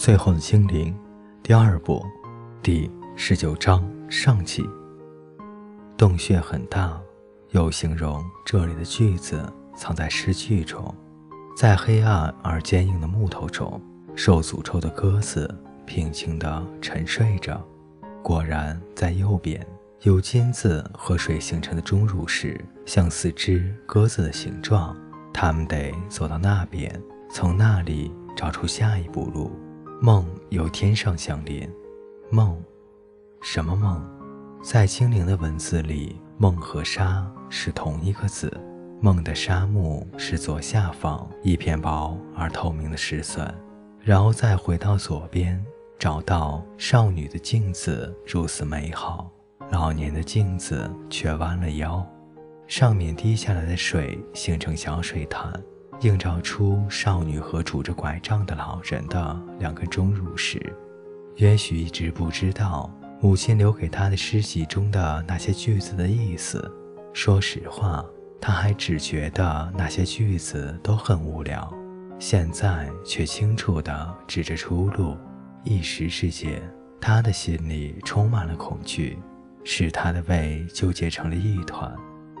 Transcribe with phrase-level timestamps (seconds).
[0.00, 0.98] 最后的精灵，
[1.42, 2.02] 第二部，
[2.62, 4.66] 第十九章上集。
[5.94, 6.98] 洞穴很大，
[7.50, 9.44] 又形容这里的句子
[9.76, 10.94] 藏在诗句中，
[11.54, 13.78] 在黑暗而坚硬的木头中，
[14.16, 17.62] 受诅咒的鸽子平静地沉睡着。
[18.22, 19.64] 果然，在右边，
[20.00, 24.96] 有金子和水形成的钟乳石，像四只鸽子的形状。
[25.30, 26.90] 他们得走到那边，
[27.30, 29.50] 从那里找出下一步路。
[30.02, 31.70] 梦有天上相连，
[32.30, 32.58] 梦，
[33.42, 34.02] 什么梦？
[34.62, 38.50] 在精灵的文字里，梦和沙是同一个字。
[39.02, 43.54] 梦的沙目是左下方一片薄而透明的石笋，
[44.02, 45.62] 然后再回到左边，
[45.98, 49.30] 找到少女的镜子如此美好，
[49.70, 52.06] 老年的镜子却弯了腰，
[52.66, 55.52] 上面滴下来的水形成小水潭。
[56.00, 60.60] 映照出少女和拄着拐杖的老人的两个钟乳石。
[61.36, 66.70] 也许一直不知道母亲留给他的诗集中的那些句子的意思。
[67.12, 68.04] 说实话，
[68.40, 71.72] 他还只觉得那些句子都很无聊。
[72.18, 75.16] 现在却清楚地指着出路。
[75.64, 76.62] 一时之间，
[77.00, 79.18] 他的心里充满了恐惧，
[79.64, 81.94] 使他的胃纠结成了一团。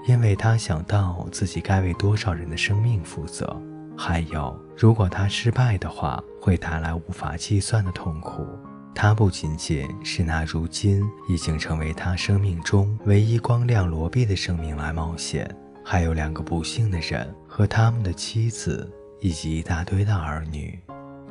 [0.06, 3.54] 因为他想到自己该为多少人的生命负责，
[3.96, 8.46] 还有如果他失败的话，会带来无法计算的痛苦。
[8.94, 15.48] 他不仅仅是拿如今已经成为他生命中唯一光亮罗毕的生命来冒险，
[15.84, 20.78] 还有两个不幸的人和他们的妻子，以及一大堆的儿女。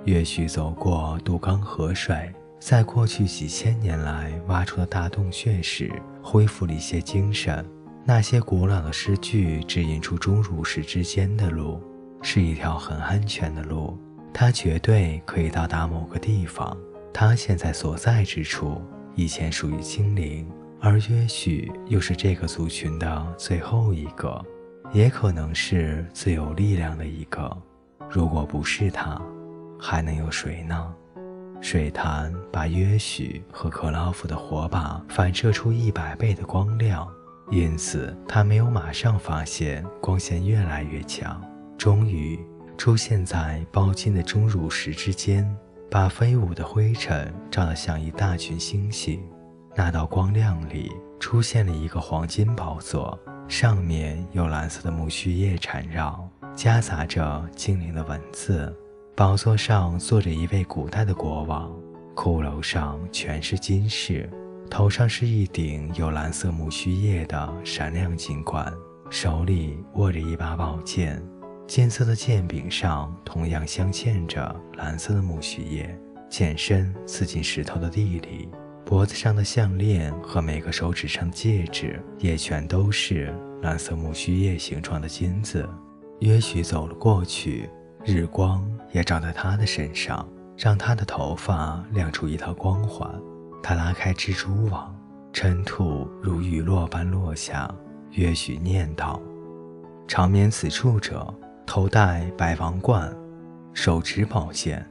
[0.06, 5.92] 也许走过杜冈河水，在过去几千年来挖出的大洞穴时，
[6.24, 7.66] 恢复了一些精神。
[8.10, 11.80] 那些古老的诗句指引出钟乳石之间的路，
[12.24, 13.96] 是一条很安全的路。
[14.34, 16.76] 它绝对可以到达某个地方。
[17.14, 18.82] 它现在所在之处
[19.14, 20.50] 以前属于精灵，
[20.82, 24.44] 而也许又是这个族群的最后一个，
[24.92, 27.56] 也可能是最有力量的一个。
[28.10, 29.22] 如果不是他，
[29.80, 30.92] 还能有谁呢？
[31.62, 37.08] 水潭把约许和克劳夫的火把反射出一百倍的光亮。
[37.52, 41.42] 因此，他没有马上发现光线越来越强，
[41.78, 42.40] 终于
[42.78, 45.50] 出现在包金的钟乳石之间，
[45.90, 49.20] 把飞舞的灰尘照得像一大群星星。
[49.76, 53.18] 那道光亮里出现了一个黄金宝座，
[53.48, 58.72] 上面有蓝色的木须叶缠绕，夹杂着精灵的文字。
[59.16, 61.72] 宝座上坐着一位古代的国王，
[62.16, 64.30] 骷髅上全是金饰。
[64.70, 68.72] 头上是一顶有蓝色木须叶的闪亮金冠，
[69.10, 71.22] 手里握着一把宝剑，
[71.68, 76.00] 金色的剑柄上同样镶嵌着蓝色的木须叶，
[76.30, 78.48] 剑身刺进石头的地里。
[78.86, 85.68] 脖子上的项链和每个手指上的戒指也全都是蓝色木须叶形状的金子。
[86.20, 87.70] 约许走了过去，
[88.06, 93.10] 日光也照在他的身上，让他的头发亮出一道光环。
[93.62, 94.96] 他拉开蜘蛛网，
[95.32, 97.70] 尘土如雨落般落下。
[98.14, 99.22] 约许念道
[100.08, 101.32] ：“长眠此处者，
[101.66, 103.16] 头戴白王冠，
[103.74, 104.84] 手持宝剑。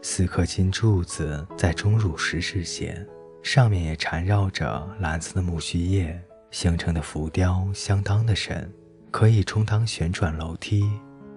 [0.00, 3.06] 四颗金柱子在钟乳石之间，
[3.42, 6.18] 上面也缠绕着蓝色的木须叶，
[6.50, 8.72] 形成的浮雕相当的深，
[9.10, 10.82] 可以充当旋转楼梯。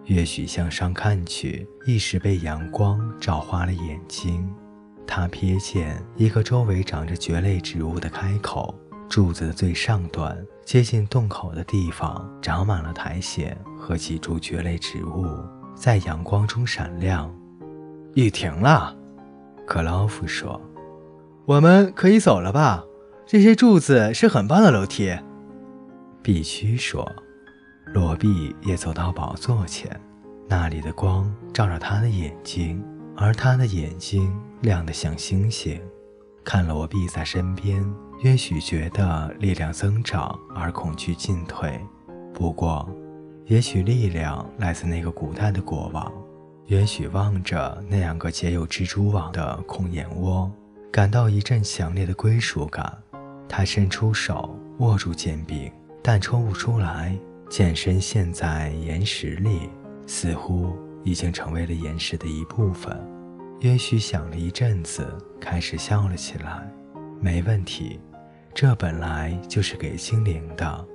[0.05, 4.49] 约许向上看去，一时被阳光照花了眼睛。”
[5.17, 8.75] 他瞥见一个周围长着蕨类植物的开口，
[9.09, 15.25] 柱子的最上端接近洞口的地方长满了苔藓和几株蕨类植物，
[15.75, 17.33] 在阳光中闪亮。
[18.13, 18.95] 雨停了，
[19.65, 20.61] 克劳夫说
[21.45, 22.83] ：“我们可以走了吧？
[23.25, 25.17] 这些柱子是很棒的楼梯。”
[26.21, 27.11] 必须说，
[27.87, 29.99] 罗毕也走到宝座前，
[30.47, 32.85] 那里的光照着他的眼睛。
[33.19, 35.81] 而他的眼睛亮得像星星，
[36.43, 37.83] 看了我毕在身边，
[38.23, 41.79] 也许觉得力量增长而恐惧进退。
[42.31, 42.87] 不过，
[43.47, 46.13] 也许力量来自那个古代的国王，
[46.67, 50.51] 也许望着那两个结有蜘蛛网的空眼窝，
[50.91, 52.95] 感到一阵强烈的归属感。
[53.49, 55.71] 他伸出手握住剑柄，
[56.03, 57.17] 但抽不出来，
[57.49, 59.71] 剑身陷在岩石里，
[60.05, 60.77] 似乎。
[61.07, 62.93] 已经成为了岩石的一部分。
[63.61, 65.07] 也许想了一阵子，
[65.39, 66.69] 开始笑了起来。
[67.21, 67.97] 没问题，
[68.53, 70.85] 这本来就是给精灵的，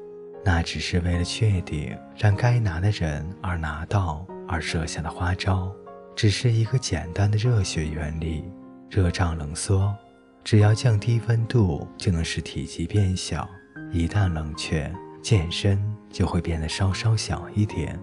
[0.45, 5.75] 那只是为了确定让该拿的人而拿到而设下的花招。
[6.15, 8.45] 只是一个简单的热血原理：
[8.91, 9.97] 热胀冷缩。
[10.45, 13.49] 只要降低温度，就能使体积变小。
[13.91, 14.93] 一旦冷却，
[15.23, 17.99] 剑身就会变得稍稍小一点，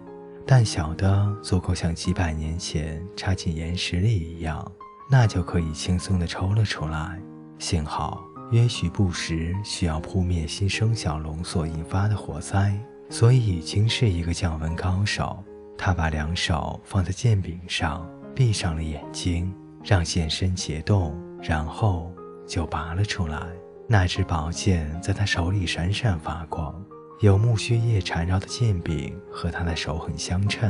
[0.51, 4.65] 但小的足够像几百年前插进岩石里一样，
[5.07, 7.21] 那就可以轻松地抽了出来。
[7.59, 12.75] 幸好约许不时需要扑灭新生小龙所引发的火灾，
[13.11, 15.37] 所以已经是一个降温高手。
[15.77, 19.53] 他把两手放在剑柄上，闭上了眼睛，
[19.83, 22.11] 让剑身结冻，然后。
[22.47, 23.39] 就拔了出来，
[23.87, 26.73] 那支宝剑在他手里闪闪发光，
[27.19, 30.69] 有木须叶缠绕的剑柄和他的手很相称，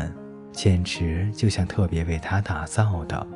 [0.52, 3.28] 简直就像特别为他打造的。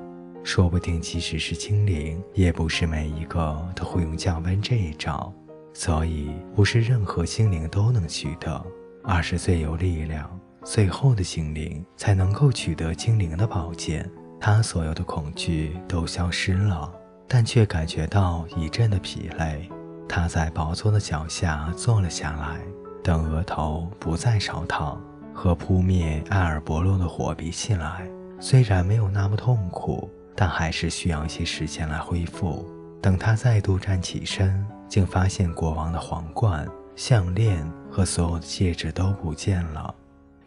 [0.43, 5.31] 说不定即使是精灵，也不是每一个都会用降温这一招，
[5.73, 8.65] 所以不是任何精灵都能取得，
[9.03, 10.27] 而是最有力量、
[10.63, 14.09] 最后的精灵才能够取得精灵的宝剑。
[14.41, 16.91] 他所有的恐惧都消失了。
[17.25, 19.69] 但却感觉到一阵的疲累，
[20.09, 22.59] 他在宝座的脚下坐了下来，
[23.03, 24.99] 等额头不再烧烫，
[25.33, 28.09] 和扑灭埃尔伯洛的火比起来，
[28.39, 32.65] 虽然没有那么痛苦，但还是需要一些时间来恢复。
[33.01, 36.65] 等他再度站起身，竟发现国王的皇冠、
[36.95, 39.93] 项链和所有的戒指都不见了。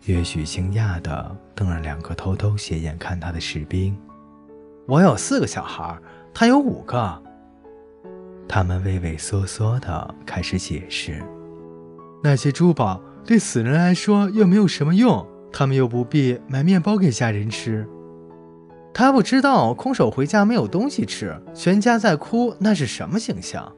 [0.07, 3.95] 约许惊讶地瞪了两个偷偷斜眼看他的士兵
[4.89, 5.95] ：“我有四个小孩。”
[6.33, 7.23] 他有五个。
[8.49, 11.23] 他们畏畏缩缩地开始解释：
[12.23, 17.87] 那些珠宝对死人来说又没有什么用，他们又不必买面包给家人吃。
[18.93, 23.71] 他不知道空手回家没有东西吃，全家在哭，那是什么形象？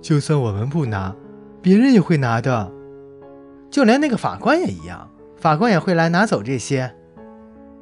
[0.00, 1.14] 就算我们不拿，
[1.60, 2.72] 别人也会拿的，
[3.70, 6.90] 就连那个法官也一样，法官也会来拿走这些。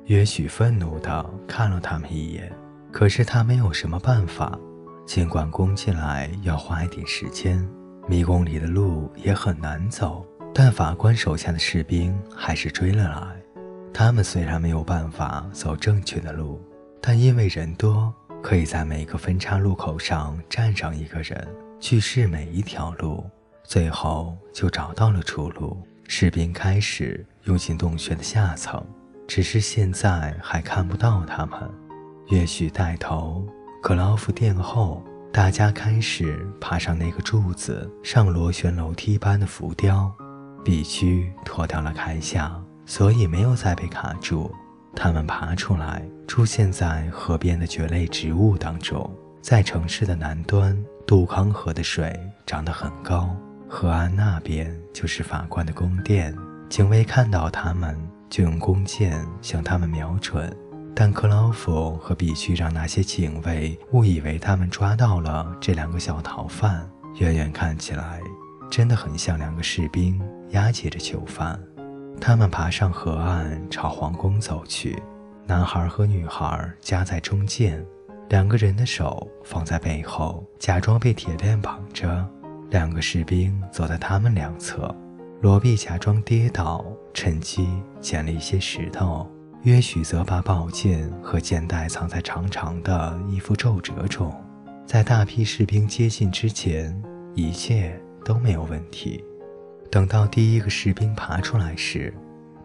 [0.07, 2.53] 也许愤怒地看了他们一眼。
[2.91, 4.59] 可是他没有什么办法，
[5.07, 7.65] 尽管攻进来要花一点时间，
[8.09, 13.37] 迷宫里的路也很难走，但法官手下的士兵还是追了来。
[13.93, 16.59] 他们虽然没有办法走正确的路，
[17.03, 18.13] 但因为人多，
[18.43, 21.47] 可以在每个分叉路口上站上一个人，
[21.79, 23.29] 去试每一条路，
[23.63, 25.77] 最后就找到了出路。
[26.07, 28.83] 士兵开始涌进洞穴的下层，
[29.27, 31.61] 只是现在还看不到他们。
[32.29, 33.47] 乐许带头，
[33.83, 35.03] 克劳夫殿后，
[35.33, 40.13] 大家开始爬上那个柱子上螺旋楼梯般的浮雕。
[40.65, 42.53] 必须脱掉了铠甲，
[42.85, 44.51] 所以没有再被卡住。
[44.95, 49.11] 他们爬出来，出现在河边的蕨类植物当中。
[49.41, 50.77] 在城市的南端，
[51.07, 52.15] 杜康河的水
[52.45, 53.35] 涨得很高，
[53.67, 56.37] 河岸那边就是法官的宫殿。
[56.69, 57.97] 警卫看到他们，
[58.29, 60.55] 就用弓箭向他们瞄准。
[61.01, 66.91] 但克劳夫和必须让那些警卫误以为他们抓到了这两个小逃犯，
[67.21, 68.21] 远远看起来
[68.69, 71.57] 真的很像两个士兵押解着囚犯。
[72.21, 75.01] 他们爬上河岸，朝皇宫走去。
[75.47, 77.87] 男孩和女孩夹在中间，
[78.29, 82.29] 两个人的手放在背后，假装被铁链绑着。
[82.71, 84.93] 两个士兵走在他们两侧，
[85.43, 86.85] 罗比假装跌倒，
[87.15, 87.69] 趁机
[88.01, 89.31] 捡了一些石头。
[89.63, 94.33] 约许则把宝剑和剑带藏在长长的衣服皱褶中，
[94.87, 96.97] 在大批士兵接近之前，
[97.35, 99.23] 一切都没有问题。
[99.91, 102.15] 等到第一个士兵爬出来时，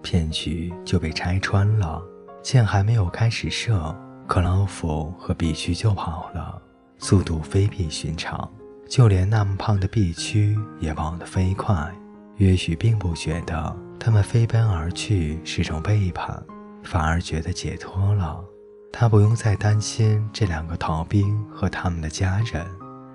[0.01, 2.01] 骗局就被拆穿了。
[2.43, 3.95] 箭还没有开始射，
[4.27, 6.61] 克劳夫和必须就跑了，
[6.99, 8.49] 速度非比寻常，
[8.87, 11.91] 就连那么胖的必区也跑得飞快。
[12.37, 16.43] 约许并不觉得他们飞奔而去是种背叛。
[16.83, 18.43] 反而觉得解脱了，
[18.91, 22.65] 他不用再担心这两个逃兵和他们的家人，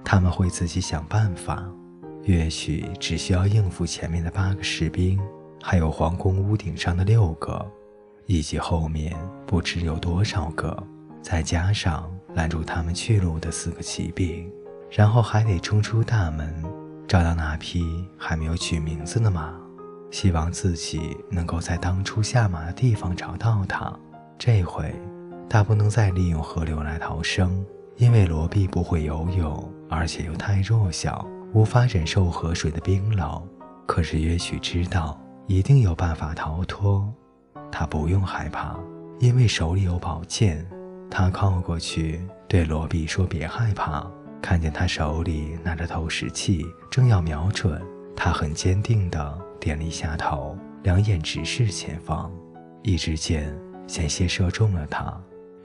[0.05, 1.65] 他们会自己想办法。
[2.25, 5.19] 也许只需要应付前面的八个士兵，
[5.63, 7.65] 还有皇宫屋顶上的六个，
[8.27, 10.77] 以及后面不知有多少个，
[11.23, 14.51] 再加上拦住他们去路的四个骑兵，
[14.91, 16.63] 然后还得冲出大门，
[17.07, 19.55] 找到那匹还没有取名字的马。
[20.11, 23.93] 希望自己能够在当初下马的地方找到他。
[24.39, 24.95] 这回，
[25.49, 27.65] 他不能再利用河流来逃生，
[27.97, 33.43] 因为罗比不会游泳，而且又太弱小，无法忍受河水的冰冷。
[33.87, 37.13] 可是，也许知道一定有办法逃脱。
[37.71, 38.79] 他不用害怕，
[39.19, 40.67] 因为手里有宝剑。
[41.11, 44.07] 他靠过去，对罗比说：“别害怕。”
[44.41, 47.83] 看见他手里拿着透视器，正要瞄准，
[48.19, 49.39] 他很坚定地。
[49.61, 52.33] 点了一下头，两眼直视前方，
[52.85, 53.53] 一支箭
[53.89, 55.13] 险些射中了他。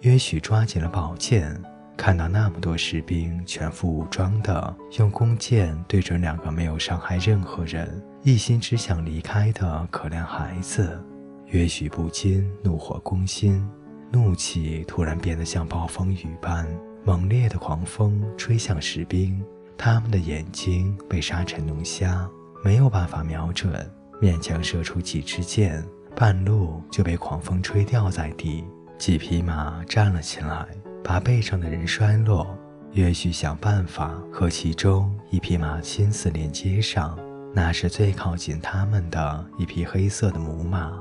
[0.02, 1.62] 约许抓紧了宝剑，
[1.96, 11.00] 看到那么多士兵全副武装的用弓箭对准两个没有伤害任何人、一心只想离开的可怜孩子，
[11.46, 13.64] 约许不禁怒火攻心，
[14.12, 16.68] 怒气突然变得像暴风雨般
[17.06, 19.40] 猛烈的狂风吹向士兵，
[19.78, 22.28] 他们的眼睛被沙尘弄瞎，
[22.64, 23.74] 没有办法瞄准，
[24.22, 25.84] 勉强射出几支箭，
[26.16, 28.64] 半路就被狂风吹掉在地。
[28.98, 30.66] 几匹马站了起来，
[31.04, 32.58] 把背上的人摔落。
[32.94, 37.18] 约许想办法和其中一匹马心思连接上，
[37.54, 40.94] 那是最靠近他们的一匹黑色的母马。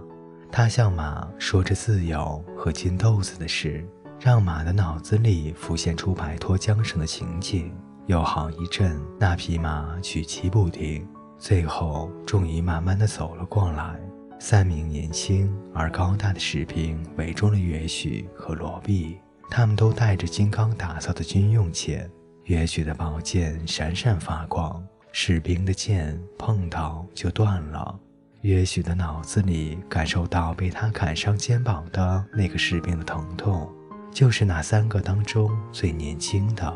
[0.50, 3.86] 他向马说着自由和金豆子的事，
[4.18, 7.72] 让马的脑子里浮现出摆脱缰绳的情景。
[8.06, 11.06] 有好一阵，那匹马举棋不定，
[11.42, 13.98] 最后终于慢慢的走了过来。
[14.38, 19.18] 三名年轻而高大的士兵围住了约许和罗毕，
[19.50, 22.08] 他们都带着金刚打造的军用剑。
[22.44, 24.80] 约许的宝剑闪闪发光，
[25.10, 27.98] 士兵的剑碰到就断了。
[28.42, 33.68] 约许的脑子里感受到被他砍伤肩膀的那个士兵的疼痛，
[34.12, 36.72] 就是那三个当中最年轻的。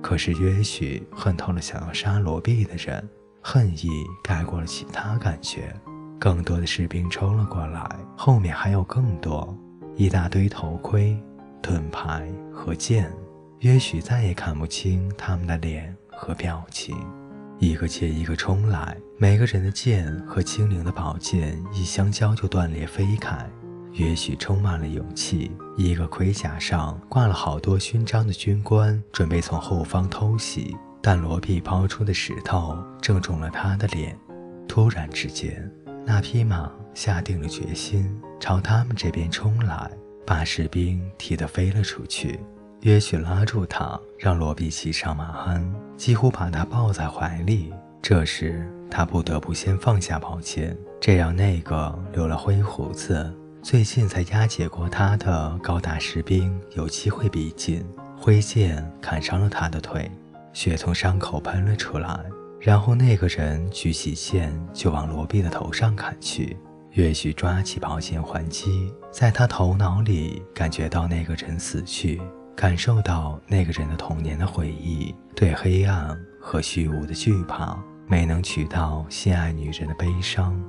[0.00, 3.08] 可是约许恨透了想要杀罗毕的人，
[3.40, 3.88] 恨意
[4.22, 5.74] 盖过了其他感觉。
[6.18, 9.56] 更多的士兵冲了过来，后面还有更多，
[9.96, 11.18] 一大堆头盔、
[11.62, 13.10] 盾牌和剑。
[13.60, 16.96] 也许再也看不清他们的脸和表情，
[17.58, 23.48] 一个接一个冲来，每个人的剑和精灵的宝剑一相交就断裂飞开。
[23.92, 34.16] 也许充满了勇气，一个盔甲上挂了好多勋章的军官准备从后方偷袭，但罗比抛出的石头正中了他的脸。
[34.68, 35.70] 突然之间。
[36.06, 39.88] 那匹马下定了决心，朝他们这边冲来，
[40.26, 42.40] 把士兵踢得飞了出去。
[42.80, 47.72] 约许拉住他，让罗比骑上马鞍，几乎把他抱在怀里。
[48.00, 57.84] 这时，他不得不先放下宝剑，这让那个留了灰胡子、最近才押解过他的高大士兵有机会逼近。
[58.16, 60.10] 挥剑砍伤了他的腿，
[60.60, 62.20] 血从伤口喷了出来。
[62.60, 66.54] 然后那个人举起剑就往罗毕的头上砍去，
[66.90, 72.20] 岳许抓起宝剑还击，在他头脑里感觉到那个人死去，
[72.54, 80.62] 感受到那个人的童年的回忆，对黑暗和虚无的惧怕，没能娶到心爱女人的悲伤。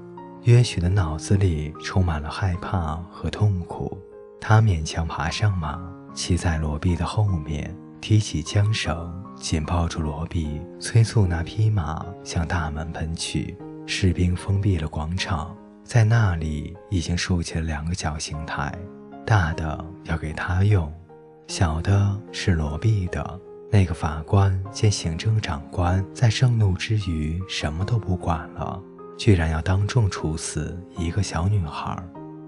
[0.43, 3.97] 约许的脑子里充满了害怕和痛苦，
[4.39, 5.77] 他勉强爬上马，
[6.13, 7.75] 骑在罗毕的后面。
[8.01, 13.55] 提起缰绳，紧抱住罗比，催促那匹马向大门奔去。
[13.85, 18.75] 士兵封闭了广场，在那里已经竖起了两个绞刑台，
[19.25, 20.91] 大的要给他用，
[21.47, 23.39] 小的是罗比的。
[23.69, 28.81] 那个法官见行政长官在盛怒之余什么都不管了，
[29.17, 31.97] 居然要当众处死一个小女孩。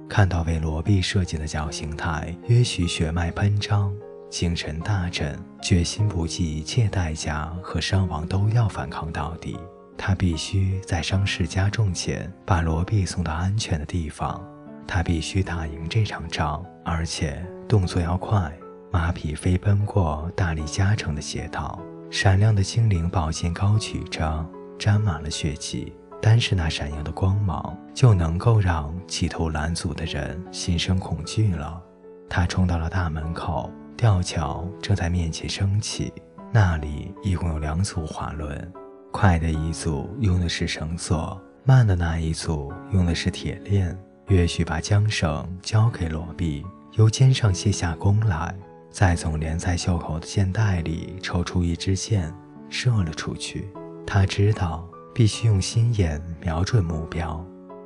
[0.10, 3.94] 看到为罗比设计的绞刑台，约许血脉喷张。
[4.34, 9.60] 精神大振，决心不计一切代价和伤亡都要反抗到底。
[9.96, 14.44] 他必须在伤势加重前把罗比送到安全的地方。
[14.88, 18.52] 他必须打赢这场仗，而且动作要快。
[18.92, 24.44] 马匹飞奔过大力加成的街道，闪亮的精灵宝剑高举着，
[24.80, 25.94] 沾满了血迹。
[26.20, 31.80] 单是那闪耀的光芒，就能够让企图拦阻的人心生恐惧了。
[32.28, 33.72] 他冲到了大门口。
[33.96, 36.12] 吊桥正在面前升起，
[36.52, 38.72] 那里一共有两组滑轮，
[39.12, 43.98] 快的一组用的是绳索，慢的那一组用的是铁链。
[44.28, 48.56] 约许把缰绳交给罗比，由肩上卸下弓来，
[48.90, 52.34] 再从连在袖口的箭袋里抽出一支箭，
[52.70, 53.68] 射了出去。
[54.08, 57.46] 他知道必须用心眼瞄准目标，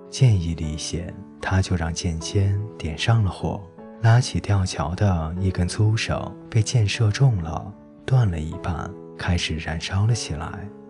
[0.09, 3.61] 箭一离弦，他就让箭尖点上了火。
[4.01, 7.73] 拉起吊桥的一根粗绳被箭射中了，
[8.05, 10.47] 断了一半，开始燃烧了起来。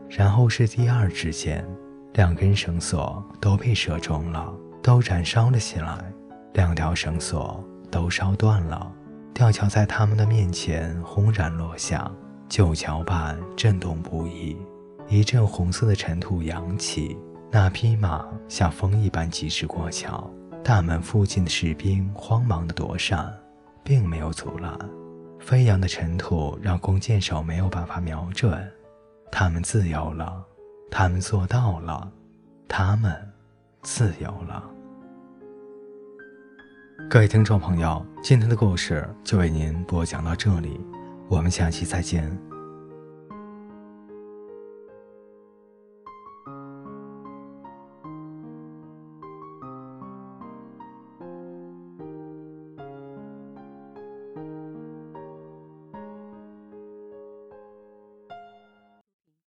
[0.10, 1.66] 然后是第二支箭，
[2.14, 5.98] 两根绳索都被射中了，都燃烧了起来。
[6.54, 8.92] 两条绳索都烧断了，
[9.34, 12.10] 吊桥在他们的面前轰然落下，
[12.50, 14.58] 旧桥板震动不已，
[15.08, 17.18] 一阵红色的尘土扬起，
[17.52, 20.30] 那匹马像风一般疾驰过桥。
[20.68, 23.34] 大门附近的士兵慌忙地躲闪，
[23.86, 24.78] 并没有阻拦。
[25.40, 28.70] 飞扬的尘土让弓箭手没有办法瞄准。
[29.32, 30.44] 他们自由了，
[30.92, 32.12] 他们做到了，
[32.68, 33.16] 他们
[33.82, 34.62] 自由了。
[37.10, 40.78] 各位听众朋友，今天的故事就为您播讲到这里，
[41.30, 42.30] 我们下期再见。